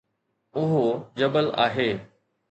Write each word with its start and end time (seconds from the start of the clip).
اهو 0.55 1.11
جبل 1.17 1.51
آهي 1.51 1.99